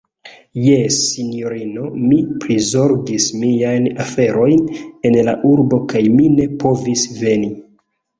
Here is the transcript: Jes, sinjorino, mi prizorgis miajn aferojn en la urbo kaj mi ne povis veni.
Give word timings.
Jes, 0.67 0.95
sinjorino, 1.07 1.83
mi 2.05 2.15
prizorgis 2.45 3.27
miajn 3.41 3.85
aferojn 4.05 4.63
en 5.11 5.19
la 5.29 5.35
urbo 5.51 5.79
kaj 5.93 6.03
mi 6.15 6.25
ne 6.41 6.49
povis 6.65 7.05
veni. 7.21 7.51